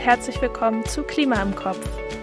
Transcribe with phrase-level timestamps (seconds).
[0.00, 1.78] und herzlich willkommen zu Klima im Kopf,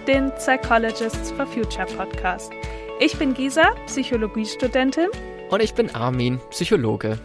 [0.08, 2.50] den Psychologists for Future Podcast.
[2.98, 5.06] Ich bin Gisa, Psychologiestudentin.
[5.50, 7.20] Und ich bin Armin, Psychologe.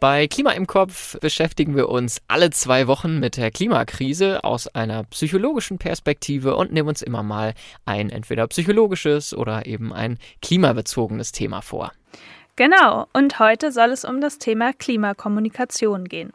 [0.00, 5.04] Bei Klima im Kopf beschäftigen wir uns alle zwei Wochen mit der Klimakrise aus einer
[5.04, 7.54] psychologischen Perspektive und nehmen uns immer mal
[7.84, 11.92] ein entweder psychologisches oder eben ein klimabezogenes Thema vor.
[12.56, 16.32] Genau, und heute soll es um das Thema Klimakommunikation gehen.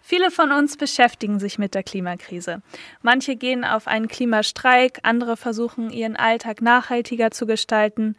[0.00, 2.62] Viele von uns beschäftigen sich mit der Klimakrise.
[3.02, 8.16] Manche gehen auf einen Klimastreik, andere versuchen ihren Alltag nachhaltiger zu gestalten.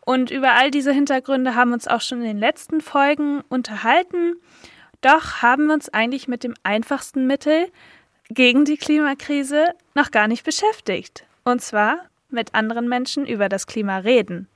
[0.00, 4.36] Und über all diese Hintergründe haben wir uns auch schon in den letzten Folgen unterhalten.
[5.00, 7.70] Doch haben wir uns eigentlich mit dem einfachsten Mittel
[8.28, 11.24] gegen die Klimakrise noch gar nicht beschäftigt.
[11.44, 11.98] Und zwar
[12.28, 14.48] mit anderen Menschen über das Klima reden.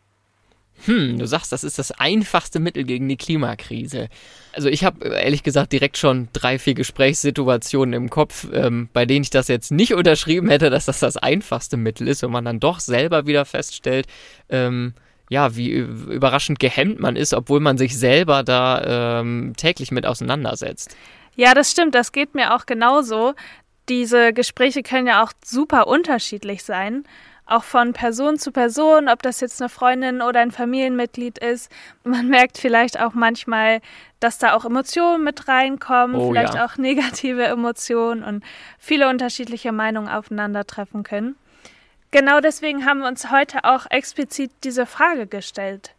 [0.86, 4.08] Hm, du sagst, das ist das einfachste Mittel gegen die Klimakrise.
[4.52, 9.22] Also ich habe ehrlich gesagt direkt schon drei, vier Gesprächssituationen im Kopf, ähm, bei denen
[9.22, 12.60] ich das jetzt nicht unterschrieben hätte, dass das das einfachste Mittel ist, wenn man dann
[12.60, 14.06] doch selber wieder feststellt,
[14.48, 14.94] ähm,
[15.30, 20.96] ja, wie überraschend gehemmt man ist, obwohl man sich selber da ähm, täglich mit auseinandersetzt.
[21.34, 23.34] Ja, das stimmt, das geht mir auch genauso.
[23.88, 27.04] Diese Gespräche können ja auch super unterschiedlich sein
[27.46, 31.70] auch von Person zu Person, ob das jetzt eine Freundin oder ein Familienmitglied ist.
[32.04, 33.80] Man merkt vielleicht auch manchmal,
[34.20, 36.64] dass da auch Emotionen mit reinkommen, oh, vielleicht ja.
[36.64, 38.44] auch negative Emotionen und
[38.78, 41.36] viele unterschiedliche Meinungen aufeinandertreffen können.
[42.10, 45.94] Genau deswegen haben wir uns heute auch explizit diese Frage gestellt.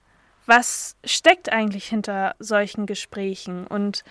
[0.45, 4.03] Was steckt eigentlich hinter solchen Gesprächen und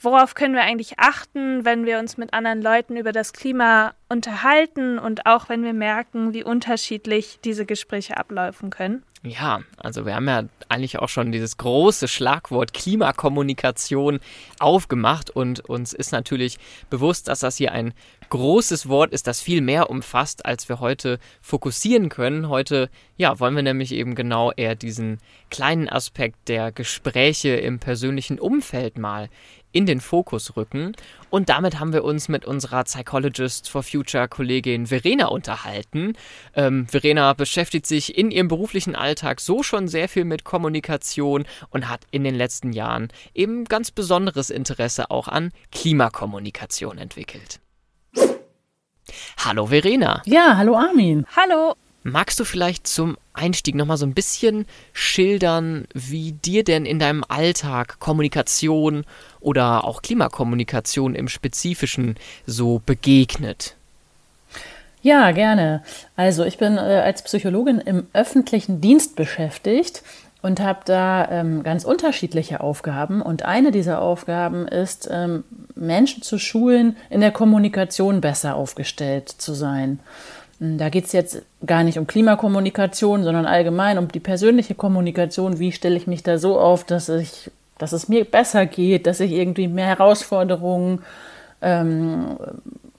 [0.00, 4.98] worauf können wir eigentlich achten, wenn wir uns mit anderen Leuten über das Klima unterhalten
[4.98, 9.04] und auch wenn wir merken, wie unterschiedlich diese Gespräche ablaufen können?
[9.22, 14.18] Ja, also wir haben ja eigentlich auch schon dieses große Schlagwort Klimakommunikation
[14.58, 17.92] aufgemacht und uns ist natürlich bewusst, dass das hier ein
[18.30, 22.48] großes Wort ist, das viel mehr umfasst, als wir heute fokussieren können.
[22.48, 22.88] Heute,
[23.18, 25.18] ja, wollen wir nämlich eben genau eher diesen
[25.50, 29.28] kleinen Aspekt der Gespräche im persönlichen Umfeld mal
[29.72, 30.92] in den Fokus rücken.
[31.30, 36.14] Und damit haben wir uns mit unserer Psychologist for Future Kollegin Verena unterhalten.
[36.54, 41.88] Ähm, Verena beschäftigt sich in ihrem beruflichen Alltag so schon sehr viel mit Kommunikation und
[41.88, 47.60] hat in den letzten Jahren eben ganz besonderes Interesse auch an Klimakommunikation entwickelt.
[49.38, 50.22] Hallo Verena.
[50.26, 51.26] Ja, hallo Armin.
[51.34, 51.74] Hallo.
[52.02, 57.24] Magst du vielleicht zum Einstieg nochmal so ein bisschen schildern, wie dir denn in deinem
[57.28, 59.04] Alltag Kommunikation
[59.40, 62.16] oder auch Klimakommunikation im Spezifischen
[62.46, 63.76] so begegnet?
[65.02, 65.82] Ja, gerne.
[66.16, 70.02] Also ich bin äh, als Psychologin im öffentlichen Dienst beschäftigt
[70.42, 73.20] und habe da ähm, ganz unterschiedliche Aufgaben.
[73.20, 75.44] Und eine dieser Aufgaben ist, ähm,
[75.74, 80.00] Menschen zu schulen, in der Kommunikation besser aufgestellt zu sein.
[80.60, 85.58] Hm, da geht es jetzt gar nicht um Klimakommunikation, sondern allgemein um die persönliche Kommunikation.
[85.58, 89.20] Wie stelle ich mich da so auf, dass ich, dass es mir besser geht, dass
[89.20, 91.02] ich irgendwie mehr Herausforderungen
[91.62, 92.36] ähm,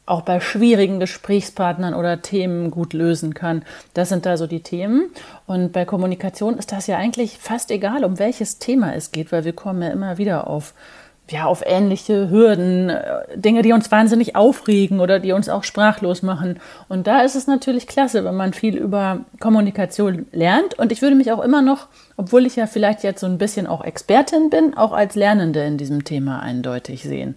[0.07, 3.63] auch bei schwierigen Gesprächspartnern oder Themen gut lösen kann.
[3.93, 5.09] Das sind da so die Themen.
[5.45, 9.45] Und bei Kommunikation ist das ja eigentlich fast egal, um welches Thema es geht, weil
[9.45, 10.73] wir kommen ja immer wieder auf
[11.31, 16.21] ja, auf ähnliche Hürden, äh, Dinge, die uns wahnsinnig aufregen oder die uns auch sprachlos
[16.21, 16.59] machen.
[16.89, 20.77] Und da ist es natürlich klasse, wenn man viel über Kommunikation lernt.
[20.77, 21.87] Und ich würde mich auch immer noch,
[22.17, 25.77] obwohl ich ja vielleicht jetzt so ein bisschen auch Expertin bin, auch als Lernende in
[25.77, 27.35] diesem Thema eindeutig sehen.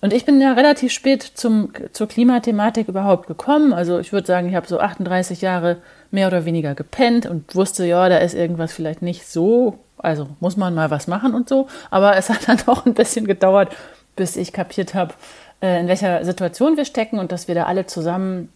[0.00, 3.72] Und ich bin ja relativ spät zum, zur Klimathematik überhaupt gekommen.
[3.72, 5.78] Also ich würde sagen, ich habe so 38 Jahre
[6.10, 10.56] mehr oder weniger gepennt und wusste, ja, da ist irgendwas vielleicht nicht so also muss
[10.56, 11.68] man mal was machen und so.
[11.90, 13.74] Aber es hat dann auch ein bisschen gedauert,
[14.16, 15.14] bis ich kapiert habe,
[15.60, 18.52] äh, in welcher Situation wir stecken und dass wir da alle zusammen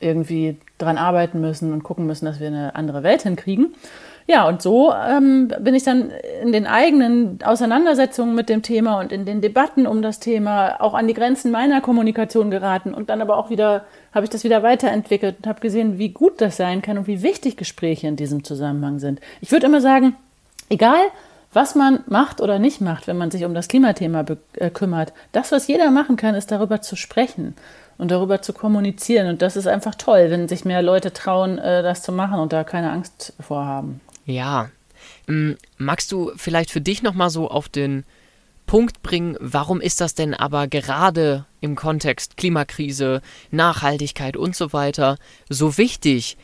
[0.00, 3.74] irgendwie dran arbeiten müssen und gucken müssen, dass wir eine andere Welt hinkriegen.
[4.30, 9.10] Ja, und so ähm, bin ich dann in den eigenen Auseinandersetzungen mit dem Thema und
[9.10, 13.22] in den Debatten um das Thema auch an die Grenzen meiner Kommunikation geraten und dann
[13.22, 13.84] aber auch wieder
[14.14, 17.22] habe ich das wieder weiterentwickelt und habe gesehen, wie gut das sein kann und wie
[17.22, 19.20] wichtig Gespräche in diesem Zusammenhang sind.
[19.40, 20.14] Ich würde immer sagen,
[20.70, 21.00] Egal,
[21.52, 25.50] was man macht oder nicht macht, wenn man sich um das Klimathema äh, kümmert, das,
[25.50, 27.54] was jeder machen kann, ist darüber zu sprechen
[27.96, 29.28] und darüber zu kommunizieren.
[29.28, 32.52] Und das ist einfach toll, wenn sich mehr Leute trauen, äh, das zu machen und
[32.52, 34.00] da keine Angst vorhaben.
[34.28, 34.70] Ja.
[35.26, 38.04] Ähm, magst du vielleicht für dich nochmal so auf den
[38.66, 45.16] Punkt bringen, warum ist das denn aber gerade im Kontext Klimakrise, Nachhaltigkeit und so weiter
[45.48, 46.36] so wichtig,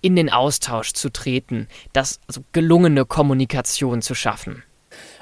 [0.00, 4.62] in den Austausch zu treten, das also gelungene Kommunikation zu schaffen?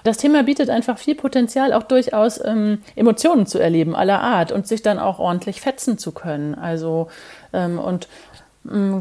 [0.05, 4.69] Das Thema bietet einfach viel Potenzial, auch durchaus ähm, Emotionen zu erleben aller Art und
[4.69, 6.55] sich dann auch ordentlich fetzen zu können.
[6.55, 7.09] Also
[7.53, 8.07] ähm, und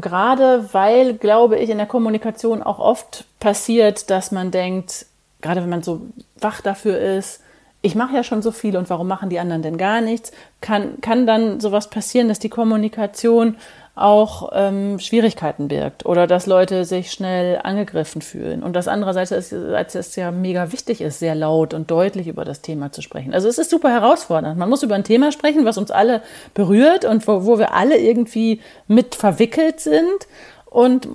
[0.00, 5.06] gerade weil, glaube ich, in der Kommunikation auch oft passiert, dass man denkt,
[5.40, 6.02] gerade wenn man so
[6.40, 7.40] wach dafür ist,
[7.82, 11.00] ich mache ja schon so viel und warum machen die anderen denn gar nichts, kann,
[11.00, 13.56] kann dann sowas passieren, dass die Kommunikation
[13.96, 18.62] auch ähm, Schwierigkeiten birgt oder dass Leute sich schnell angegriffen fühlen.
[18.62, 22.44] Und das andererseits ist, als es ja mega wichtig ist, sehr laut und deutlich über
[22.44, 23.32] das Thema zu sprechen.
[23.32, 24.58] Also es ist super herausfordernd.
[24.58, 26.20] Man muss über ein Thema sprechen, was uns alle
[26.52, 30.28] berührt und wo, wo wir alle irgendwie mit verwickelt sind
[30.66, 31.08] und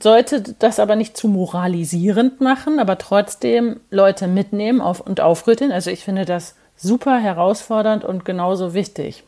[0.00, 5.72] sollte das aber nicht zu moralisierend machen, aber trotzdem Leute mitnehmen auf und aufrütteln.
[5.72, 9.24] Also ich finde das super herausfordernd und genauso wichtig.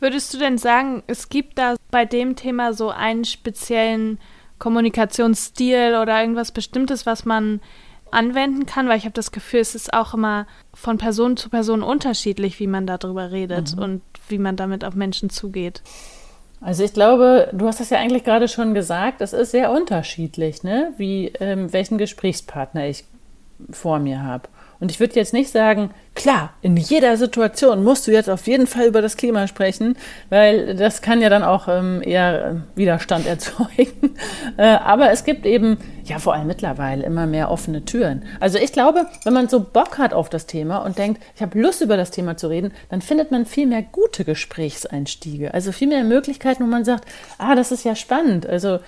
[0.00, 4.18] Würdest du denn sagen, es gibt da bei dem Thema so einen speziellen
[4.58, 7.60] Kommunikationsstil oder irgendwas Bestimmtes, was man
[8.10, 8.88] anwenden kann?
[8.88, 12.66] Weil ich habe das Gefühl, es ist auch immer von Person zu Person unterschiedlich, wie
[12.66, 13.82] man darüber redet mhm.
[13.82, 15.82] und wie man damit auf Menschen zugeht.
[16.60, 20.62] Also ich glaube, du hast das ja eigentlich gerade schon gesagt, es ist sehr unterschiedlich,
[20.62, 20.92] ne?
[20.96, 23.04] wie ähm, welchen Gesprächspartner ich
[23.70, 24.48] vor mir habe.
[24.80, 28.66] Und ich würde jetzt nicht sagen, klar, in jeder Situation musst du jetzt auf jeden
[28.66, 29.96] Fall über das Klima sprechen,
[30.28, 34.16] weil das kann ja dann auch ähm, eher Widerstand erzeugen.
[34.56, 38.24] äh, aber es gibt eben, ja vor allem mittlerweile, immer mehr offene Türen.
[38.40, 41.58] Also ich glaube, wenn man so Bock hat auf das Thema und denkt, ich habe
[41.60, 45.54] Lust über das Thema zu reden, dann findet man viel mehr gute Gesprächseinstiege.
[45.54, 47.04] Also viel mehr Möglichkeiten, wo man sagt,
[47.38, 48.46] ah, das ist ja spannend.
[48.46, 48.78] Also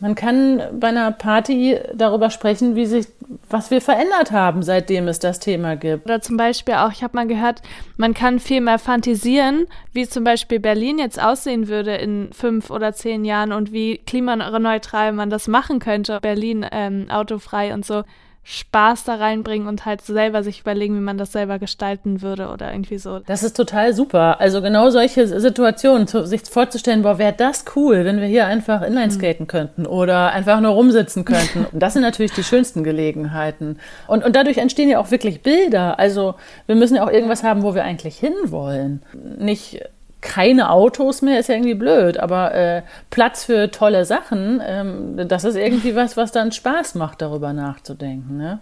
[0.00, 3.06] man kann bei einer Party darüber sprechen, wie sich,
[3.48, 6.04] was wir verändert haben, seitdem es das Thema gibt.
[6.04, 7.62] Oder zum Beispiel auch, ich habe mal gehört,
[7.96, 12.92] man kann viel mehr fantasieren, wie zum Beispiel Berlin jetzt aussehen würde in fünf oder
[12.92, 16.18] zehn Jahren und wie klimaneutral man das machen könnte.
[16.20, 18.02] Berlin ähm, autofrei und so.
[18.46, 22.70] Spaß da reinbringen und halt selber sich überlegen, wie man das selber gestalten würde oder
[22.72, 23.20] irgendwie so.
[23.20, 24.38] Das ist total super.
[24.38, 29.44] Also genau solche Situationen, sich vorzustellen, boah, wäre das cool, wenn wir hier einfach Inlineskaten
[29.44, 29.48] mhm.
[29.48, 31.64] könnten oder einfach nur rumsitzen könnten.
[31.72, 33.78] Und das sind natürlich die schönsten Gelegenheiten.
[34.08, 35.98] Und, und dadurch entstehen ja auch wirklich Bilder.
[35.98, 36.34] Also
[36.66, 39.02] wir müssen ja auch irgendwas haben, wo wir eigentlich hinwollen.
[39.38, 39.80] Nicht
[40.24, 45.44] keine Autos mehr ist ja irgendwie blöd, aber äh, Platz für tolle Sachen, ähm, das
[45.44, 48.38] ist irgendwie was, was dann Spaß macht, darüber nachzudenken.
[48.38, 48.60] Ne?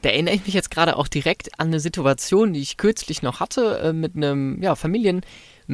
[0.00, 3.40] Da erinnere ich mich jetzt gerade auch direkt an eine Situation, die ich kürzlich noch
[3.40, 5.20] hatte äh, mit einem ja, Familien.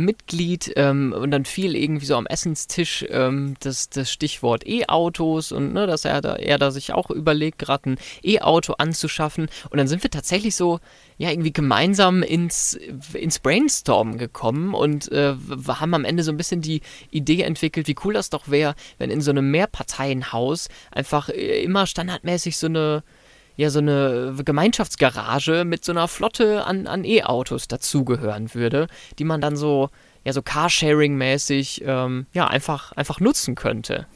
[0.04, 5.72] Mitglied ähm, und dann fiel irgendwie so am Essenstisch ähm, das, das Stichwort E-Autos und
[5.72, 9.48] ne, dass er da, er da sich auch überlegt, gerade ein E-Auto anzuschaffen.
[9.70, 10.80] Und dann sind wir tatsächlich so,
[11.16, 12.78] ja, irgendwie gemeinsam ins,
[13.12, 15.34] ins Brainstorm gekommen und äh,
[15.68, 16.80] haben am Ende so ein bisschen die
[17.10, 21.86] Idee entwickelt, wie cool das doch wäre, wenn in so einem Mehrparteienhaus einfach äh, immer
[21.86, 23.02] standardmäßig so eine
[23.58, 28.86] ja so eine Gemeinschaftsgarage mit so einer Flotte an, an E-Autos dazugehören würde,
[29.18, 29.90] die man dann so,
[30.24, 34.06] ja, so Carsharing-mäßig ähm, ja, einfach, einfach nutzen könnte.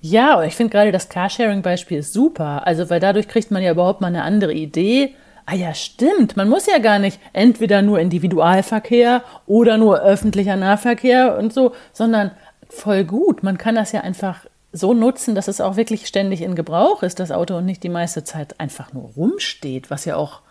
[0.00, 2.66] Ja, und ich finde gerade das Carsharing-Beispiel ist super.
[2.66, 5.14] Also, weil dadurch kriegt man ja überhaupt mal eine andere Idee.
[5.44, 6.38] Ah ja, stimmt.
[6.38, 12.30] Man muss ja gar nicht entweder nur Individualverkehr oder nur öffentlicher Nahverkehr und so, sondern
[12.70, 13.42] voll gut.
[13.42, 17.18] Man kann das ja einfach so nutzen, dass es auch wirklich ständig in Gebrauch ist,
[17.18, 20.42] das Auto und nicht die meiste Zeit einfach nur rumsteht, was ja auch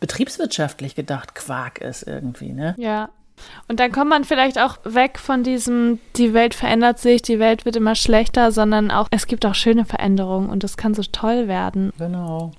[0.00, 2.74] betriebswirtschaftlich gedacht Quark ist irgendwie, ne?
[2.76, 3.08] Ja.
[3.66, 7.64] Und dann kommt man vielleicht auch weg von diesem, die Welt verändert sich, die Welt
[7.64, 11.48] wird immer schlechter, sondern auch, es gibt auch schöne Veränderungen und das kann so toll
[11.48, 11.92] werden.
[11.98, 12.52] Genau.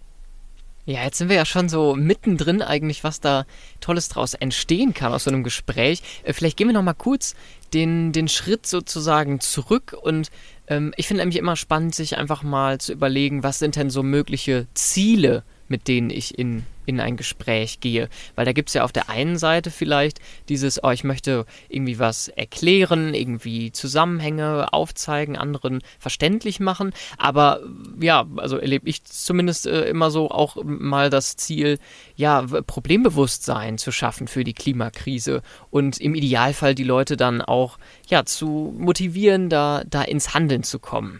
[0.88, 3.46] Ja, jetzt sind wir ja schon so mittendrin eigentlich, was da
[3.82, 6.04] Tolles draus entstehen kann aus so einem Gespräch.
[6.24, 7.36] Äh, vielleicht gehen wir noch mal kurz
[7.74, 10.30] den, den Schritt sozusagen zurück und
[10.67, 14.03] ähm, ich finde nämlich immer spannend, sich einfach mal zu überlegen, was sind denn so
[14.03, 18.10] mögliche Ziele, mit denen ich in in ein Gespräch gehe.
[18.36, 22.00] Weil da gibt es ja auf der einen Seite vielleicht dieses, oh, ich möchte irgendwie
[22.00, 26.94] was erklären, irgendwie Zusammenhänge aufzeigen, anderen verständlich machen.
[27.18, 27.62] Aber
[28.00, 31.80] ja, also erlebe ich zumindest äh, immer so auch mal das Ziel,
[32.15, 37.77] ja, Problembewusstsein zu schaffen für die Klimakrise und im Idealfall die Leute dann auch
[38.08, 41.20] ja zu motivieren, da, da ins Handeln zu kommen.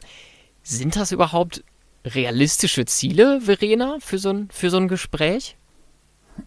[0.64, 1.64] Sind das überhaupt
[2.06, 5.58] realistische Ziele, Verena, für so ein, für so ein Gespräch?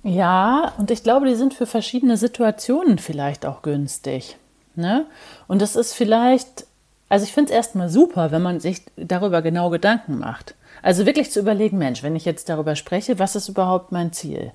[0.02, 4.36] Ja, und ich glaube, die sind für verschiedene Situationen vielleicht auch günstig.
[4.74, 5.06] Ne?
[5.48, 6.66] Und das ist vielleicht,
[7.08, 10.54] also ich finde es erstmal super, wenn man sich darüber genau Gedanken macht.
[10.82, 14.52] Also wirklich zu überlegen, Mensch, wenn ich jetzt darüber spreche, was ist überhaupt mein Ziel?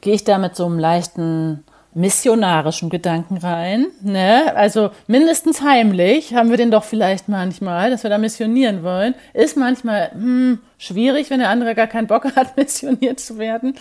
[0.00, 3.86] Gehe ich da mit so einem leichten missionarischen Gedanken rein.
[4.02, 4.54] Ne?
[4.56, 9.14] Also mindestens heimlich haben wir den doch vielleicht manchmal, dass wir da missionieren wollen.
[9.32, 13.76] Ist manchmal hm, schwierig, wenn der andere gar keinen Bock hat, missioniert zu werden.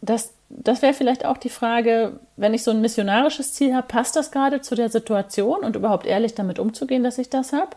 [0.00, 4.16] Das, das wäre vielleicht auch die Frage, wenn ich so ein missionarisches Ziel habe, passt
[4.16, 7.70] das gerade zu der Situation und überhaupt ehrlich damit umzugehen, dass ich das habe?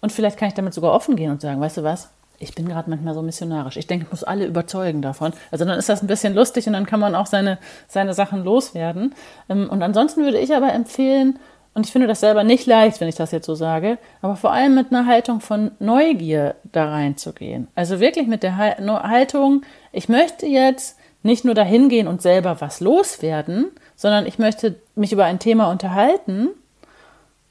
[0.00, 2.68] Und vielleicht kann ich damit sogar offen gehen und sagen, weißt du was, ich bin
[2.68, 3.76] gerade manchmal so missionarisch.
[3.76, 5.32] Ich denke, ich muss alle überzeugen davon.
[5.50, 8.44] Also dann ist das ein bisschen lustig und dann kann man auch seine, seine Sachen
[8.44, 9.14] loswerden.
[9.48, 11.38] Ähm, und ansonsten würde ich aber empfehlen,
[11.74, 14.52] und ich finde das selber nicht leicht, wenn ich das jetzt so sage, aber vor
[14.52, 17.66] allem mit einer Haltung von Neugier da reinzugehen.
[17.74, 22.78] Also wirklich mit der Haltung, ich möchte jetzt nicht nur dahin gehen und selber was
[22.78, 26.50] loswerden, sondern ich möchte mich über ein Thema unterhalten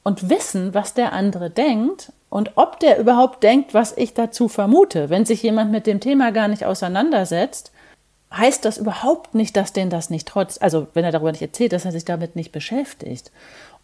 [0.04, 5.12] und wissen, was der andere denkt und ob der überhaupt denkt, was ich dazu vermute.
[5.12, 7.72] Wenn sich jemand mit dem Thema gar nicht auseinandersetzt,
[8.36, 11.74] heißt das überhaupt nicht, dass den das nicht trotz, also wenn er darüber nicht erzählt,
[11.74, 13.32] dass er sich damit nicht beschäftigt.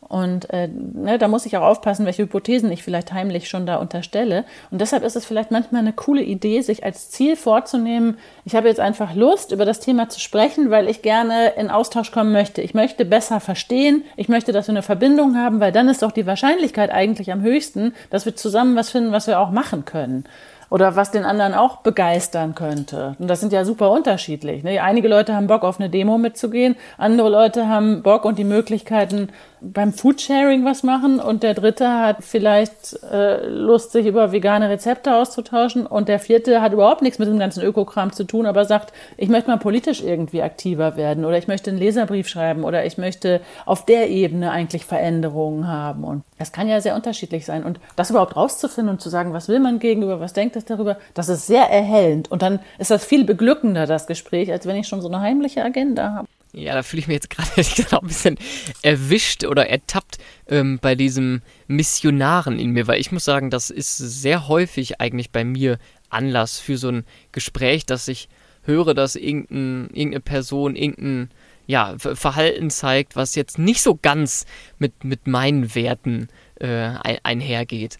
[0.09, 3.75] Und äh, ne, da muss ich auch aufpassen, welche Hypothesen ich vielleicht heimlich schon da
[3.75, 4.43] unterstelle.
[4.71, 8.67] Und deshalb ist es vielleicht manchmal eine coole Idee, sich als Ziel vorzunehmen, ich habe
[8.67, 12.63] jetzt einfach Lust, über das Thema zu sprechen, weil ich gerne in Austausch kommen möchte.
[12.63, 16.11] Ich möchte besser verstehen, ich möchte, dass wir eine Verbindung haben, weil dann ist doch
[16.11, 20.25] die Wahrscheinlichkeit eigentlich am höchsten, dass wir zusammen was finden, was wir auch machen können
[20.69, 23.15] oder was den anderen auch begeistern könnte.
[23.19, 24.63] Und das sind ja super unterschiedlich.
[24.63, 24.81] Ne?
[24.81, 29.29] Einige Leute haben Bock auf eine Demo mitzugehen, andere Leute haben Bock und die Möglichkeiten
[29.61, 35.15] beim Foodsharing was machen und der dritte hat vielleicht äh, Lust, sich über vegane Rezepte
[35.15, 38.93] auszutauschen und der vierte hat überhaupt nichts mit dem ganzen Ökokram zu tun, aber sagt,
[39.17, 42.97] ich möchte mal politisch irgendwie aktiver werden oder ich möchte einen Leserbrief schreiben oder ich
[42.97, 46.03] möchte auf der Ebene eigentlich Veränderungen haben.
[46.03, 47.63] Und das kann ja sehr unterschiedlich sein.
[47.63, 50.97] Und das überhaupt rauszufinden und zu sagen, was will man gegenüber, was denkt es darüber,
[51.13, 52.31] das ist sehr erhellend.
[52.31, 55.63] Und dann ist das viel beglückender, das Gespräch, als wenn ich schon so eine heimliche
[55.63, 56.27] Agenda habe.
[56.51, 57.49] Ja, da fühle ich mich jetzt gerade
[58.01, 58.37] ein bisschen
[58.81, 63.97] erwischt oder ertappt ähm, bei diesem Missionaren in mir, weil ich muss sagen, das ist
[63.97, 65.77] sehr häufig eigentlich bei mir
[66.09, 68.29] Anlass für so ein Gespräch, dass ich
[68.63, 71.29] höre, dass irgendein, irgendeine Person irgendein
[71.67, 74.47] ja, Verhalten zeigt, was jetzt nicht so ganz
[74.79, 76.29] mit, mit meinen Werten
[76.59, 77.99] äh, einhergeht.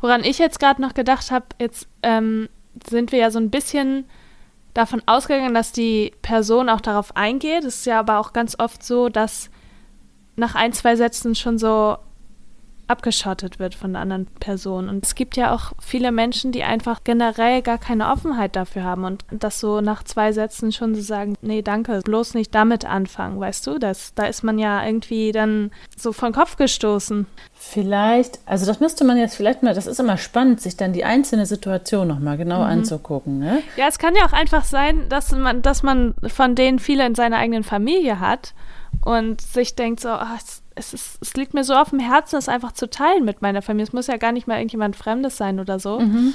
[0.00, 2.48] Woran ich jetzt gerade noch gedacht habe, jetzt ähm,
[2.88, 4.04] sind wir ja so ein bisschen
[4.74, 7.64] davon ausgegangen, dass die Person auch darauf eingeht.
[7.64, 9.50] Es ist ja aber auch ganz oft so, dass
[10.36, 11.98] nach ein, zwei Sätzen schon so
[12.90, 14.88] abgeschottet wird von der anderen Person.
[14.88, 19.04] Und es gibt ja auch viele Menschen, die einfach generell gar keine Offenheit dafür haben
[19.04, 23.40] und das so nach zwei Sätzen schon so sagen, nee, danke, bloß nicht damit anfangen,
[23.40, 23.78] weißt du?
[23.78, 27.26] Das, da ist man ja irgendwie dann so von Kopf gestoßen.
[27.54, 31.04] Vielleicht, also das müsste man jetzt vielleicht mal, das ist immer spannend, sich dann die
[31.04, 32.70] einzelne Situation nochmal genau mhm.
[32.70, 33.38] anzugucken.
[33.38, 33.62] Ne?
[33.76, 37.14] Ja, es kann ja auch einfach sein, dass man, dass man von denen viele in
[37.14, 38.54] seiner eigenen Familie hat
[39.04, 40.40] und sich denkt so, ach,
[40.80, 43.62] es, ist, es liegt mir so auf dem Herzen, es einfach zu teilen mit meiner
[43.62, 43.86] Familie.
[43.86, 46.00] Es muss ja gar nicht mal irgendjemand Fremdes sein oder so.
[46.00, 46.34] Mhm.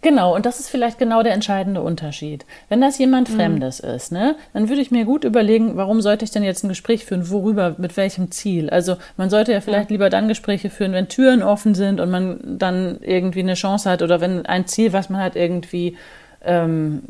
[0.00, 2.46] Genau, und das ist vielleicht genau der entscheidende Unterschied.
[2.68, 3.34] Wenn das jemand mhm.
[3.34, 6.68] Fremdes ist, ne, dann würde ich mir gut überlegen, warum sollte ich denn jetzt ein
[6.68, 8.70] Gespräch führen, worüber, mit welchem Ziel?
[8.70, 9.94] Also man sollte ja vielleicht ja.
[9.94, 14.02] lieber dann Gespräche führen, wenn Türen offen sind und man dann irgendwie eine Chance hat
[14.02, 15.96] oder wenn ein Ziel, was man hat, irgendwie
[16.44, 17.02] ähm,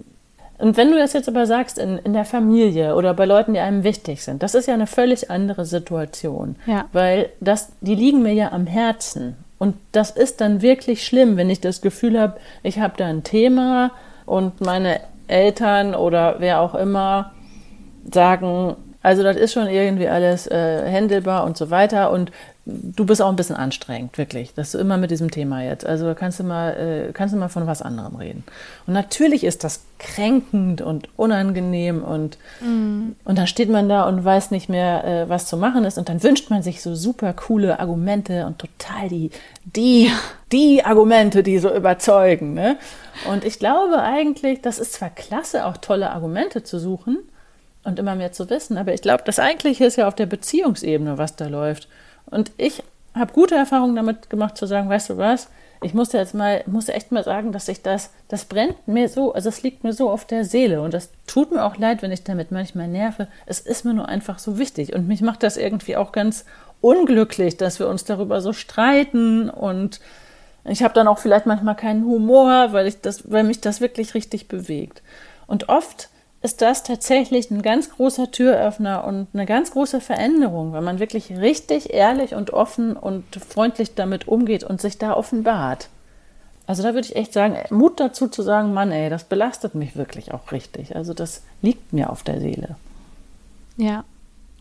[0.59, 3.61] und wenn du das jetzt aber sagst, in, in der Familie oder bei Leuten, die
[3.61, 6.57] einem wichtig sind, das ist ja eine völlig andere Situation.
[6.67, 6.87] Ja.
[6.93, 9.37] Weil das, die liegen mir ja am Herzen.
[9.59, 13.23] Und das ist dann wirklich schlimm, wenn ich das Gefühl habe, ich habe da ein
[13.23, 13.93] Thema
[14.27, 17.33] und meine Eltern oder wer auch immer
[18.13, 22.11] sagen, also das ist schon irgendwie alles äh, händelbar und so weiter.
[22.11, 22.33] Und
[22.69, 24.53] du bist auch ein bisschen anstrengend, wirklich.
[24.55, 25.87] Das ist immer mit diesem Thema jetzt.
[25.87, 26.71] Also kannst du mal,
[27.09, 28.45] äh, kannst du mal von was anderem reden.
[28.87, 33.17] Und natürlich ist das kränkend und unangenehm und, mm.
[33.25, 35.97] und dann steht man da und weiß nicht mehr, äh, was zu machen ist.
[35.97, 39.31] Und dann wünscht man sich so super coole Argumente und total die,
[39.65, 40.11] die,
[40.53, 42.53] die Argumente, die so überzeugen.
[42.53, 42.77] Ne?
[43.31, 47.19] Und ich glaube eigentlich, das ist zwar klasse, auch tolle Argumente zu suchen
[47.85, 51.17] und immer mehr zu wissen, aber ich glaube, das eigentliche ist ja auf der Beziehungsebene,
[51.17, 51.89] was da läuft.
[52.31, 52.83] Und ich
[53.15, 55.49] habe gute Erfahrungen damit gemacht, zu sagen, weißt du was,
[55.83, 59.33] ich musste jetzt mal, musste echt mal sagen, dass ich das, das brennt mir so,
[59.33, 62.11] also es liegt mir so auf der Seele und das tut mir auch leid, wenn
[62.11, 63.29] ich damit manchmal nerve.
[63.47, 66.45] Es ist mir nur einfach so wichtig und mich macht das irgendwie auch ganz
[66.81, 70.01] unglücklich, dass wir uns darüber so streiten und
[70.65, 74.15] ich habe dann auch vielleicht manchmal keinen Humor, weil ich das, weil mich das wirklich
[74.15, 75.03] richtig bewegt.
[75.47, 80.85] Und oft ist das tatsächlich ein ganz großer Türöffner und eine ganz große Veränderung, wenn
[80.85, 85.89] man wirklich richtig ehrlich und offen und freundlich damit umgeht und sich da offenbart.
[86.69, 89.97] Also da würde ich echt sagen, Mut dazu zu sagen, Mann, ey, das belastet mich
[89.97, 90.95] wirklich auch richtig.
[90.95, 92.77] Also das liegt mir auf der Seele.
[93.77, 94.05] Ja.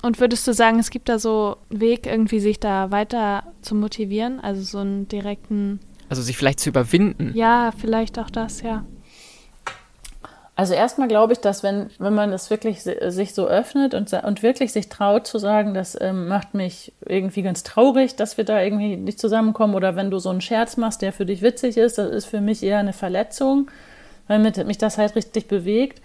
[0.02, 3.76] Und würdest du sagen, es gibt da so einen Weg, irgendwie sich da weiter zu
[3.76, 4.40] motivieren?
[4.40, 5.80] Also so einen direkten.
[6.08, 7.34] Also sich vielleicht zu überwinden?
[7.36, 8.86] Ja, vielleicht auch das, ja.
[10.58, 14.42] Also erstmal glaube ich, dass wenn, wenn man es wirklich sich so öffnet und, und
[14.42, 18.60] wirklich sich traut zu sagen, das ähm, macht mich irgendwie ganz traurig, dass wir da
[18.64, 22.00] irgendwie nicht zusammenkommen oder wenn du so einen Scherz machst, der für dich witzig ist,
[22.00, 23.70] das ist für mich eher eine Verletzung,
[24.28, 26.02] weil mich das halt richtig bewegt,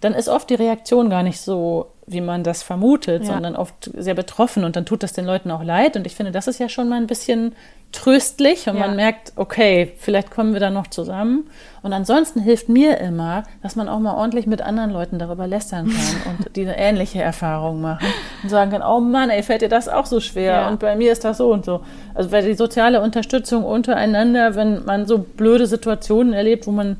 [0.00, 3.32] dann ist oft die Reaktion gar nicht so, wie man das vermutet, ja.
[3.32, 6.32] sondern oft sehr betroffen und dann tut das den Leuten auch leid und ich finde,
[6.32, 7.54] das ist ja schon mal ein bisschen
[7.90, 8.86] tröstlich und ja.
[8.86, 11.48] man merkt, okay, vielleicht kommen wir da noch zusammen.
[11.82, 15.86] Und ansonsten hilft mir immer, dass man auch mal ordentlich mit anderen Leuten darüber lästern
[16.24, 18.06] kann und diese ähnliche Erfahrung machen
[18.42, 20.68] und sagen kann, oh Mann, ey, fällt dir das auch so schwer ja.
[20.68, 21.80] und bei mir ist das so und so.
[22.14, 26.98] Also weil die soziale Unterstützung untereinander, wenn man so blöde Situationen erlebt, wo man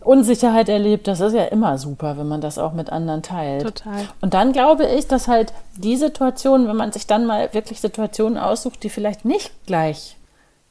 [0.00, 3.62] Unsicherheit erlebt, das ist ja immer super, wenn man das auch mit anderen teilt.
[3.62, 4.08] Total.
[4.20, 8.38] Und dann glaube ich, dass halt die Situationen, wenn man sich dann mal wirklich Situationen
[8.38, 10.16] aussucht, die vielleicht nicht gleich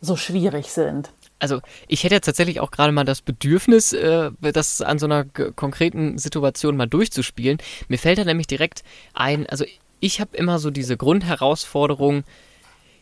[0.01, 1.10] so schwierig sind.
[1.39, 5.25] Also ich hätte jetzt tatsächlich auch gerade mal das Bedürfnis, äh, das an so einer
[5.25, 7.60] konkreten Situation mal durchzuspielen.
[7.88, 9.65] Mir fällt da nämlich direkt ein, also
[10.00, 12.24] ich habe immer so diese Grundherausforderung,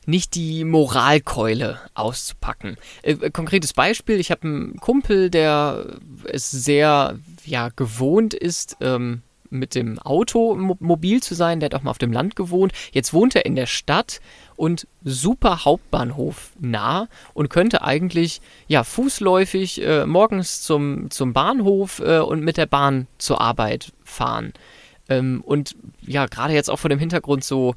[0.06, 2.78] nicht die Moralkeule auszupacken.
[3.02, 9.22] Äh, äh, konkretes Beispiel, ich habe einen Kumpel, der es sehr ja, gewohnt ist, ähm,
[9.50, 12.74] mit dem Auto mobil zu sein, der hat auch mal auf dem Land gewohnt.
[12.92, 14.20] Jetzt wohnt er in der Stadt
[14.56, 22.20] und super Hauptbahnhof nah und könnte eigentlich ja fußläufig äh, morgens zum, zum Bahnhof äh,
[22.20, 24.54] und mit der Bahn zur Arbeit fahren.
[25.10, 27.76] Ähm, und ja, gerade jetzt auch vor dem Hintergrund so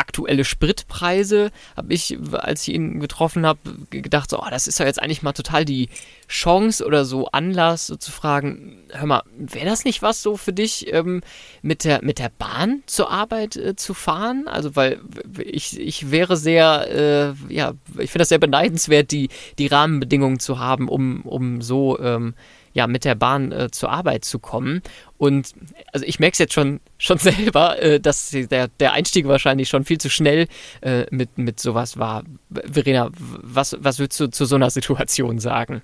[0.00, 4.86] aktuelle Spritpreise, habe ich, als ich ihn getroffen habe, gedacht, so, oh, das ist ja
[4.86, 5.88] jetzt eigentlich mal total die
[6.26, 10.52] Chance oder so Anlass, so zu fragen, hör mal, wäre das nicht was so für
[10.52, 11.20] dich, ähm,
[11.62, 14.48] mit, der, mit der Bahn zur Arbeit äh, zu fahren?
[14.48, 15.00] Also, weil
[15.44, 20.58] ich, ich wäre sehr, äh, ja, ich finde das sehr beneidenswert, die, die Rahmenbedingungen zu
[20.58, 22.34] haben, um, um so ähm,
[22.72, 24.82] ja, mit der Bahn äh, zur Arbeit zu kommen.
[25.18, 25.52] Und
[25.92, 29.84] also ich merke es jetzt schon, schon selber, äh, dass der, der Einstieg wahrscheinlich schon
[29.84, 30.46] viel zu schnell
[30.80, 32.24] äh, mit, mit sowas war.
[32.50, 35.82] Verena, was, was würdest du zu so einer Situation sagen?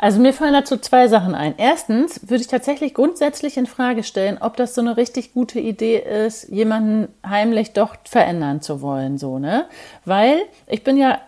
[0.00, 1.54] Also mir fallen dazu zwei Sachen ein.
[1.58, 5.98] Erstens würde ich tatsächlich grundsätzlich in Frage stellen, ob das so eine richtig gute Idee
[5.98, 9.66] ist, jemanden heimlich doch verändern zu wollen, so, ne?
[10.04, 11.20] Weil ich bin ja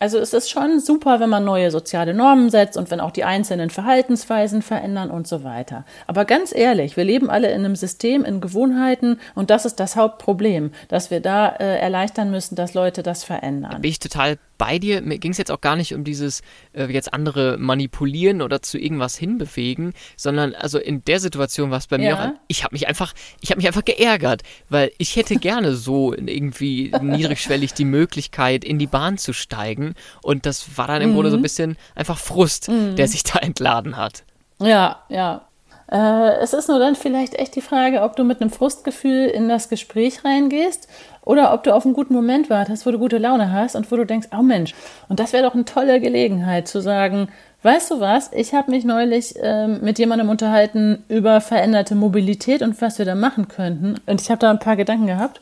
[0.00, 3.24] also es ist schon super, wenn man neue soziale Normen setzt und wenn auch die
[3.24, 5.84] einzelnen Verhaltensweisen verändern und so weiter.
[6.06, 9.96] Aber ganz ehrlich, wir leben alle in einem System, in Gewohnheiten und das ist das
[9.96, 13.80] Hauptproblem, dass wir da äh, erleichtern müssen, dass Leute das verändern.
[13.80, 15.00] Bin ich total bei dir.
[15.00, 16.42] Mir ging es jetzt auch gar nicht um dieses
[16.72, 21.86] äh, jetzt andere manipulieren oder zu irgendwas hinbewegen, sondern also in der Situation war es
[21.86, 22.02] bei ja.
[22.02, 25.74] mir auch, ich habe mich einfach, ich habe mich einfach geärgert, weil ich hätte gerne
[25.74, 31.10] so irgendwie niedrigschwellig die Möglichkeit in die Bahn zu steigen und das war dann im
[31.10, 31.14] mhm.
[31.14, 32.96] Grunde so ein bisschen einfach Frust, mhm.
[32.96, 34.24] der sich da entladen hat.
[34.60, 35.47] Ja, ja,
[35.90, 39.70] es ist nur dann vielleicht echt die Frage, ob du mit einem Frustgefühl in das
[39.70, 40.86] Gespräch reingehst
[41.22, 43.96] oder ob du auf einen guten Moment wartest, wo du gute Laune hast und wo
[43.96, 44.74] du denkst, oh Mensch,
[45.08, 47.28] und das wäre doch eine tolle Gelegenheit zu sagen,
[47.62, 52.80] weißt du was, ich habe mich neulich ähm, mit jemandem unterhalten über veränderte Mobilität und
[52.82, 53.96] was wir da machen könnten.
[54.06, 55.40] Und ich habe da ein paar Gedanken gehabt.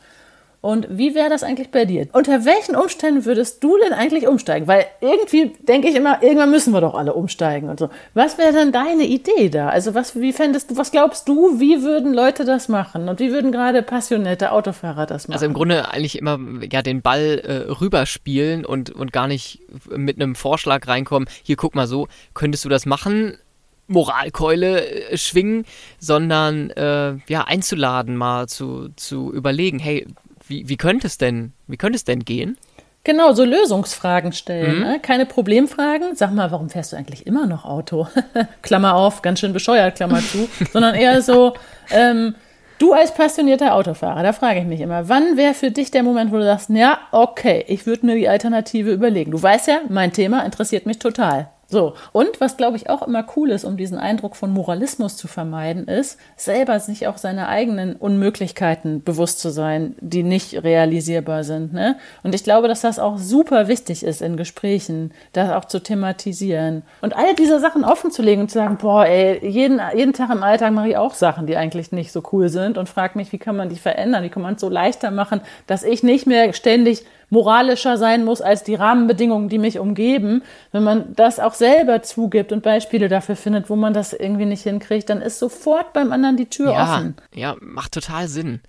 [0.67, 2.09] Und wie wäre das eigentlich bei dir?
[2.13, 4.67] Unter welchen Umständen würdest du denn eigentlich umsteigen?
[4.67, 7.89] Weil irgendwie denke ich immer, irgendwann müssen wir doch alle umsteigen und so.
[8.15, 9.69] Was wäre denn deine Idee da?
[9.69, 13.09] Also was, wie fändest du, was glaubst du, wie würden Leute das machen?
[13.09, 15.35] Und wie würden gerade passionierte Autofahrer das machen?
[15.35, 16.37] Also im Grunde eigentlich immer
[16.69, 21.29] ja den Ball äh, rüberspielen und, und gar nicht mit einem Vorschlag reinkommen.
[21.45, 23.39] Hier guck mal so, könntest du das machen?
[23.87, 25.65] Moralkeule äh, schwingen,
[26.01, 30.05] sondern äh, ja einzuladen, mal zu, zu überlegen, hey,
[30.49, 32.57] wie, wie könnte es denn, wie könnte es denn gehen?
[33.05, 34.79] Genau, so Lösungsfragen stellen.
[34.79, 34.83] Mhm.
[34.83, 35.01] Ne?
[35.01, 36.17] Keine Problemfragen.
[36.17, 38.09] Sag mal, warum fährst du eigentlich immer noch Auto?
[38.63, 40.49] Klammer auf, ganz schön bescheuert, Klammer zu.
[40.73, 41.55] Sondern eher so,
[41.91, 42.35] ähm,
[42.79, 46.33] du als passionierter Autofahrer, da frage ich mich immer, wann wäre für dich der Moment,
[46.33, 49.31] wo du sagst, ja, okay, ich würde mir die Alternative überlegen.
[49.31, 51.49] Du weißt ja, mein Thema interessiert mich total.
[51.69, 55.27] So, und was glaube ich auch immer cool ist, um diesen Eindruck von Moralismus zu
[55.27, 61.73] vermeiden, ist, selber sich auch seine eigenen Unmöglichkeiten bewusst zu sein, die nicht realisierbar sind.
[61.73, 61.97] Ne?
[62.23, 66.83] Und ich glaube, dass das auch super wichtig ist in Gesprächen, das auch zu thematisieren.
[67.01, 70.31] Und all diese Sachen offen zu legen und zu sagen, boah, ey, jeden, jeden Tag
[70.31, 73.33] im Alltag mache ich auch Sachen, die eigentlich nicht so cool sind und frage mich,
[73.33, 76.29] wie kann man die verändern, wie kann man es so leichter machen, dass ich nicht
[76.29, 81.55] mehr ständig moralischer sein muss als die Rahmenbedingungen, die mich umgeben, wenn man das auch
[81.55, 85.93] selber zugibt und Beispiele dafür findet, wo man das irgendwie nicht hinkriegt, dann ist sofort
[85.93, 87.17] beim anderen die Tür ja, offen.
[87.35, 88.61] Ja, macht total Sinn.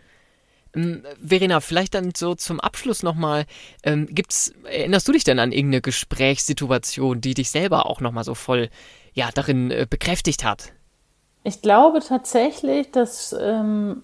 [0.75, 3.45] Ähm, Verena, vielleicht dann so zum Abschluss nochmal,
[3.83, 8.35] ähm, gibt's, erinnerst du dich denn an irgendeine Gesprächssituation, die dich selber auch nochmal so
[8.35, 8.69] voll,
[9.13, 10.73] ja, darin äh, bekräftigt hat?
[11.43, 14.03] Ich glaube tatsächlich, dass ähm,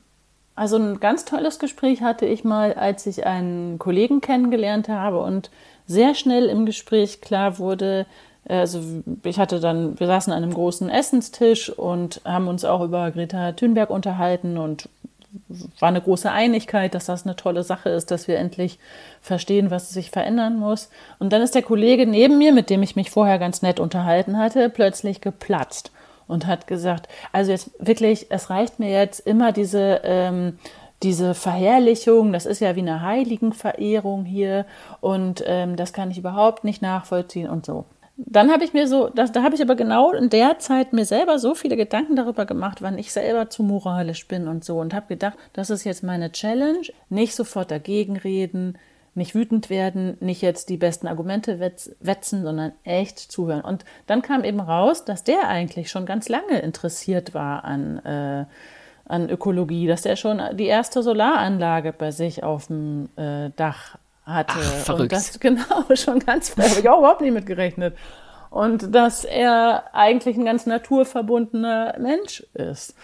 [0.55, 5.49] also ein ganz tolles Gespräch hatte ich mal, als ich einen Kollegen kennengelernt habe und
[5.87, 8.05] sehr schnell im Gespräch klar wurde,
[8.47, 8.81] also
[9.23, 13.53] ich hatte dann, wir saßen an einem großen Essenstisch und haben uns auch über Greta
[13.53, 14.89] Thunberg unterhalten und
[15.79, 18.79] war eine große Einigkeit, dass das eine tolle Sache ist, dass wir endlich
[19.21, 20.89] verstehen, was sich verändern muss.
[21.19, 24.37] Und dann ist der Kollege neben mir, mit dem ich mich vorher ganz nett unterhalten
[24.37, 25.91] hatte, plötzlich geplatzt
[26.27, 30.57] und hat gesagt, also jetzt wirklich, es reicht mir jetzt immer diese, ähm,
[31.03, 34.65] diese Verherrlichung, das ist ja wie eine Heiligenverehrung hier
[35.01, 37.85] und ähm, das kann ich überhaupt nicht nachvollziehen und so.
[38.15, 41.03] Dann habe ich mir so, das, da habe ich aber genau in der Zeit mir
[41.03, 44.93] selber so viele Gedanken darüber gemacht, wann ich selber zu moralisch bin und so und
[44.93, 48.77] habe gedacht, das ist jetzt meine Challenge, nicht sofort dagegen reden,
[49.15, 53.61] nicht wütend werden, nicht jetzt die besten Argumente wetzen, sondern echt zuhören.
[53.61, 58.45] Und dann kam eben raus, dass der eigentlich schon ganz lange interessiert war an, äh,
[59.05, 64.55] an Ökologie, dass der schon die erste Solaranlage bei sich auf dem äh, Dach hatte.
[64.57, 65.01] Ach, verrückt.
[65.01, 67.95] Und das genau schon ganz früh, habe ich auch überhaupt nicht mitgerechnet.
[68.49, 72.95] Und dass er eigentlich ein ganz naturverbundener Mensch ist.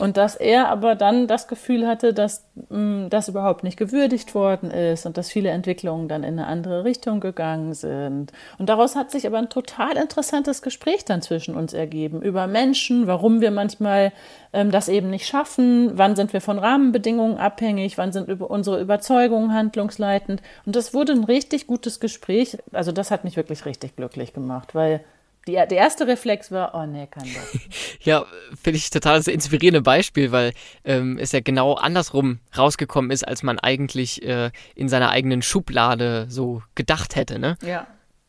[0.00, 4.34] Und dass er aber dann das Gefühl hatte, dass mh, mm, das überhaupt nicht gewürdigt
[4.34, 8.32] worden ist und dass viele Entwicklungen dann in eine andere Richtung gegangen sind.
[8.58, 13.06] Und daraus hat sich aber ein total interessantes Gespräch dann zwischen uns ergeben über Menschen,
[13.06, 14.12] warum wir manchmal
[14.52, 19.54] ähm, das eben nicht schaffen, wann sind wir von Rahmenbedingungen abhängig, wann sind unsere Überzeugungen
[19.54, 20.42] handlungsleitend.
[20.66, 22.58] Und das wurde ein richtig gutes Gespräch.
[22.72, 25.04] Also das hat mich wirklich richtig glücklich gemacht, weil
[25.46, 27.60] die, der erste Reflex war, oh nee, kein Bock.
[28.00, 28.24] ja,
[28.62, 30.52] finde ich total das inspirierende Beispiel, weil
[30.84, 36.26] ähm, es ja genau andersrum rausgekommen ist, als man eigentlich äh, in seiner eigenen Schublade
[36.28, 37.58] so gedacht hätte, ne?
[37.62, 37.86] Ja.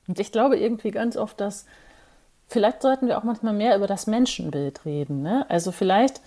[0.08, 1.66] Und ich glaube irgendwie ganz oft, dass
[2.48, 5.46] vielleicht sollten wir auch manchmal mehr über das Menschenbild reden, ne?
[5.50, 6.22] Also vielleicht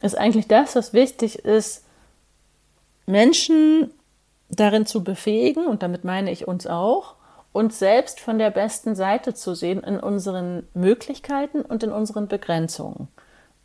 [0.00, 1.84] ist eigentlich das, was wichtig ist,
[3.06, 3.90] Menschen
[4.50, 7.14] darin zu befähigen, und damit meine ich uns auch,
[7.54, 13.06] uns selbst von der besten Seite zu sehen in unseren Möglichkeiten und in unseren Begrenzungen.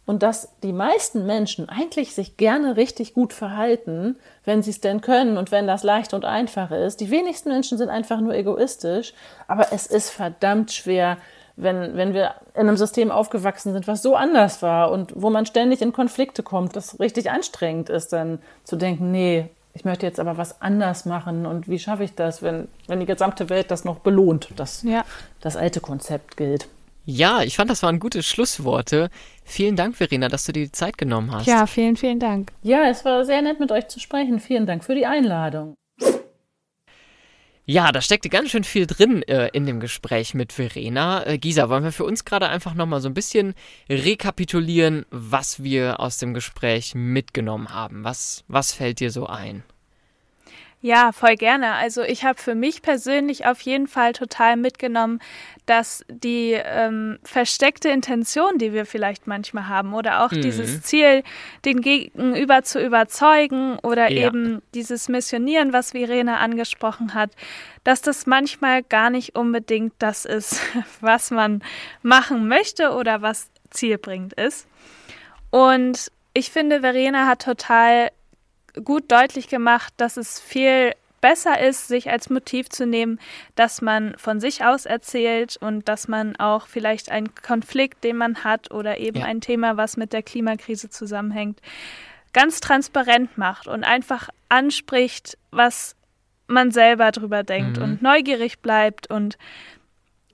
[0.05, 5.01] Und dass die meisten Menschen eigentlich sich gerne richtig gut verhalten, wenn sie es denn
[5.01, 7.01] können und wenn das leicht und einfach ist.
[7.01, 9.13] Die wenigsten Menschen sind einfach nur egoistisch,
[9.47, 11.17] aber es ist verdammt schwer,
[11.55, 15.47] wenn, wenn wir in einem System aufgewachsen sind, was so anders war und wo man
[15.47, 19.49] ständig in Konflikte kommt, das richtig anstrengend ist, dann zu denken, nee,
[19.79, 23.05] ich möchte jetzt aber was anders machen und wie schaffe ich das, wenn, wenn die
[23.05, 25.05] gesamte Welt das noch belohnt, dass ja.
[25.39, 26.67] das alte Konzept gilt.
[27.05, 29.09] Ja, ich fand, das waren gute Schlussworte.
[29.45, 31.47] Vielen Dank, Verena, dass du dir die Zeit genommen hast.
[31.47, 32.51] Ja, vielen, vielen Dank.
[32.61, 34.41] Ja, es war sehr nett mit euch zu sprechen.
[34.41, 35.75] Vielen Dank für die Einladung.
[37.71, 41.23] Ja, da steckte ganz schön viel drin äh, in dem Gespräch mit Verena.
[41.27, 43.53] Äh, Gisa, wollen wir für uns gerade einfach nochmal so ein bisschen
[43.87, 48.03] rekapitulieren, was wir aus dem Gespräch mitgenommen haben?
[48.03, 49.61] Was, was fällt dir so ein?
[50.81, 51.73] Ja, voll gerne.
[51.73, 55.19] Also ich habe für mich persönlich auf jeden Fall total mitgenommen,
[55.65, 60.41] dass die ähm, versteckte Intention, die wir vielleicht manchmal haben, oder auch mhm.
[60.41, 61.23] dieses Ziel,
[61.65, 64.27] den Gegenüber zu überzeugen oder ja.
[64.27, 67.31] eben dieses Missionieren, was Verena angesprochen hat,
[67.83, 70.61] dass das manchmal gar nicht unbedingt das ist,
[71.01, 71.61] was man
[72.03, 74.65] machen möchte oder was zielbringend ist.
[75.49, 78.11] Und ich finde, Verena hat total
[78.83, 83.19] gut deutlich gemacht, dass es viel besser ist, sich als Motiv zu nehmen,
[83.55, 88.43] dass man von sich aus erzählt und dass man auch vielleicht einen Konflikt, den man
[88.43, 89.25] hat oder eben ja.
[89.25, 91.61] ein Thema, was mit der Klimakrise zusammenhängt,
[92.33, 95.95] ganz transparent macht und einfach anspricht, was
[96.47, 97.83] man selber drüber denkt mhm.
[97.83, 99.37] und neugierig bleibt und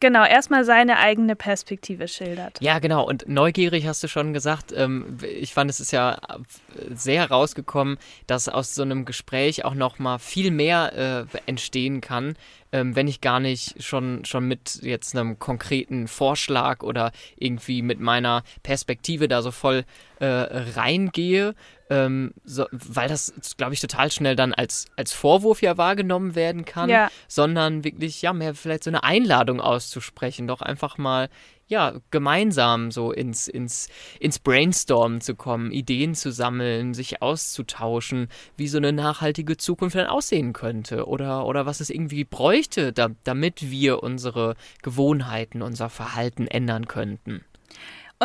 [0.05, 2.61] Genau, erstmal seine eigene Perspektive schildert.
[2.61, 3.07] Ja, genau.
[3.07, 4.71] Und neugierig hast du schon gesagt.
[4.71, 6.19] Ähm, ich fand, es ist ja
[6.93, 12.35] sehr herausgekommen, dass aus so einem Gespräch auch noch mal viel mehr äh, entstehen kann,
[12.75, 18.01] ähm, wenn ich gar nicht schon, schon mit jetzt einem konkreten Vorschlag oder irgendwie mit
[18.01, 19.85] meiner Perspektive da so voll
[20.19, 21.55] äh, reingehe,
[21.89, 26.65] ähm, so, weil das, glaube ich, total schnell dann als, als Vorwurf ja wahrgenommen werden
[26.65, 27.09] kann, ja.
[27.29, 31.29] sondern wirklich, ja, mehr vielleicht so eine Einladung auszusprechen, doch einfach mal
[31.67, 38.67] ja, gemeinsam so ins, ins, ins Brainstormen zu kommen, Ideen zu sammeln, sich auszutauschen, wie
[38.67, 43.71] so eine nachhaltige Zukunft dann aussehen könnte oder, oder was es irgendwie bräuchte, da, damit
[43.71, 47.43] wir unsere Gewohnheiten, unser Verhalten ändern könnten.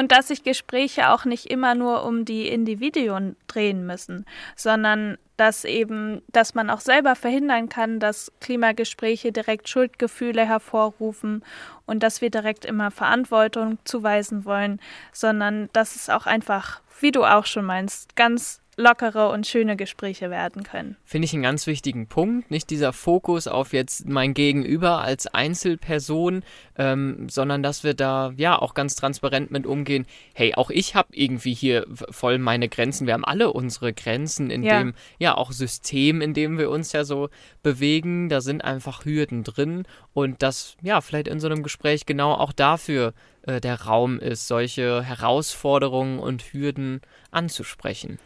[0.00, 4.24] Und dass sich Gespräche auch nicht immer nur um die Individuen drehen müssen,
[4.56, 11.44] sondern dass eben, dass man auch selber verhindern kann, dass Klimagespräche direkt Schuldgefühle hervorrufen
[11.84, 14.80] und dass wir direkt immer Verantwortung zuweisen wollen,
[15.12, 20.30] sondern dass es auch einfach, wie du auch schon meinst, ganz lockere und schöne Gespräche
[20.30, 20.96] werden können.
[21.04, 22.50] Finde ich einen ganz wichtigen Punkt.
[22.50, 26.42] Nicht dieser Fokus auf jetzt mein Gegenüber als Einzelperson,
[26.76, 30.06] ähm, sondern dass wir da ja auch ganz transparent mit umgehen.
[30.34, 33.06] Hey, auch ich habe irgendwie hier voll meine Grenzen.
[33.06, 34.78] Wir haben alle unsere Grenzen in ja.
[34.78, 37.28] dem ja auch System, in dem wir uns ja so
[37.62, 38.28] bewegen.
[38.28, 42.52] Da sind einfach Hürden drin und das ja vielleicht in so einem Gespräch genau auch
[42.52, 43.12] dafür
[43.42, 48.18] äh, der Raum ist, solche Herausforderungen und Hürden anzusprechen.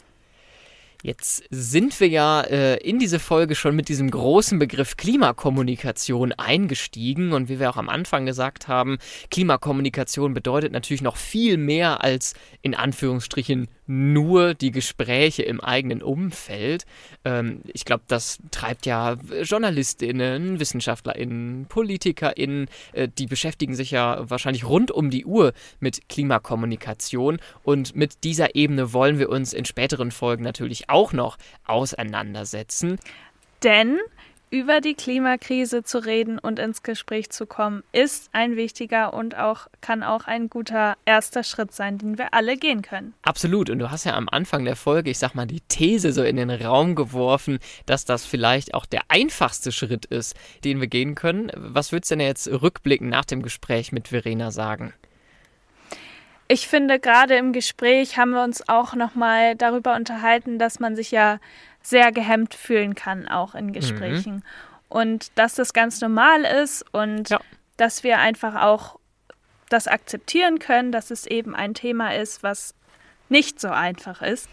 [1.04, 7.34] Jetzt sind wir ja äh, in diese Folge schon mit diesem großen Begriff Klimakommunikation eingestiegen.
[7.34, 8.96] Und wie wir auch am Anfang gesagt haben,
[9.30, 16.84] Klimakommunikation bedeutet natürlich noch viel mehr als in Anführungsstrichen nur die Gespräche im eigenen Umfeld.
[17.24, 24.64] Ähm, ich glaube, das treibt ja Journalistinnen, Wissenschaftlerinnen, Politikerinnen, äh, die beschäftigen sich ja wahrscheinlich
[24.64, 30.10] rund um die Uhr mit Klimakommunikation und mit dieser Ebene wollen wir uns in späteren
[30.10, 32.98] Folgen natürlich auch noch auseinandersetzen.
[33.62, 33.98] Denn
[34.54, 39.66] über die Klimakrise zu reden und ins Gespräch zu kommen, ist ein wichtiger und auch
[39.80, 43.14] kann auch ein guter erster Schritt sein, den wir alle gehen können.
[43.22, 43.68] Absolut.
[43.68, 46.36] Und du hast ja am Anfang der Folge, ich sag mal, die These so in
[46.36, 51.50] den Raum geworfen, dass das vielleicht auch der einfachste Schritt ist, den wir gehen können.
[51.56, 54.94] Was würdest du denn jetzt rückblickend nach dem Gespräch mit Verena sagen?
[56.46, 61.10] Ich finde, gerade im Gespräch haben wir uns auch nochmal darüber unterhalten, dass man sich
[61.10, 61.40] ja
[61.84, 64.36] sehr gehemmt fühlen kann, auch in Gesprächen.
[64.36, 64.42] Mhm.
[64.88, 67.40] Und dass das ganz normal ist und ja.
[67.76, 68.98] dass wir einfach auch
[69.68, 72.74] das akzeptieren können, dass es eben ein Thema ist, was
[73.28, 74.48] nicht so einfach ist.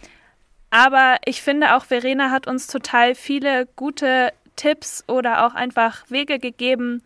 [0.69, 6.39] Aber ich finde auch, Verena hat uns total viele gute Tipps oder auch einfach Wege
[6.39, 7.03] gegeben,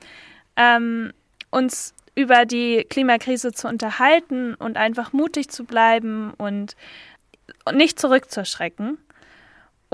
[0.56, 1.14] ähm,
[1.50, 6.76] uns über die Klimakrise zu unterhalten und einfach mutig zu bleiben und
[7.74, 8.98] nicht zurückzuschrecken.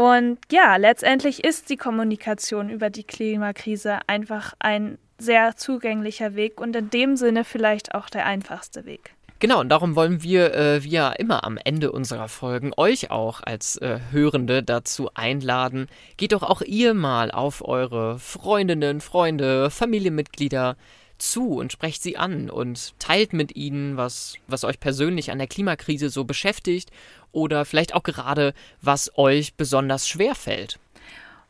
[0.01, 6.75] Und ja, letztendlich ist die Kommunikation über die Klimakrise einfach ein sehr zugänglicher Weg und
[6.75, 9.13] in dem Sinne vielleicht auch der einfachste Weg.
[9.37, 13.41] Genau, und darum wollen wir, äh, wie ja immer am Ende unserer Folgen, euch auch
[13.43, 15.85] als äh, Hörende dazu einladen.
[16.17, 20.77] Geht doch auch ihr mal auf eure Freundinnen, Freunde, Familienmitglieder,
[21.21, 25.47] zu und sprecht sie an und teilt mit ihnen, was, was euch persönlich an der
[25.47, 26.91] Klimakrise so beschäftigt
[27.31, 30.79] oder vielleicht auch gerade, was euch besonders schwer fällt.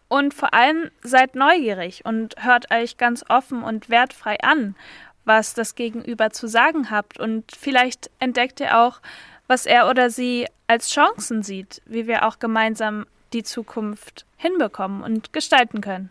[0.08, 4.76] Und vor allem seid neugierig und hört euch ganz offen und wertfrei an,
[5.24, 7.18] was das Gegenüber zu sagen habt.
[7.18, 9.00] Und vielleicht entdeckt ihr auch,
[9.48, 15.34] was er oder sie als Chancen sieht, wie wir auch gemeinsam die Zukunft hinbekommen und
[15.34, 16.10] gestalten können.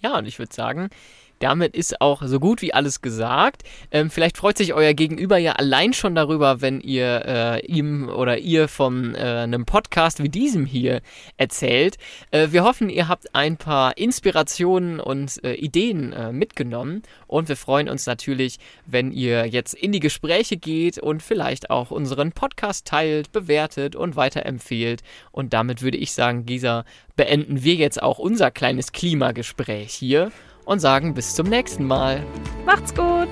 [0.00, 0.88] Ja, und ich würde sagen,
[1.38, 3.62] damit ist auch so gut wie alles gesagt.
[3.90, 8.38] Ähm, vielleicht freut sich euer Gegenüber ja allein schon darüber, wenn ihr äh, ihm oder
[8.38, 11.00] ihr von äh, einem Podcast wie diesem hier
[11.36, 11.96] erzählt.
[12.30, 17.56] Äh, wir hoffen, ihr habt ein paar Inspirationen und äh, Ideen äh, mitgenommen und wir
[17.56, 22.86] freuen uns natürlich, wenn ihr jetzt in die Gespräche geht und vielleicht auch unseren Podcast
[22.86, 25.02] teilt, bewertet und weiterempfehlt.
[25.32, 26.84] Und damit würde ich sagen, Gisa,
[27.16, 30.32] beenden wir jetzt auch unser kleines Klimagespräch hier
[30.68, 32.22] und sagen bis zum nächsten Mal.
[32.66, 33.28] Macht's gut!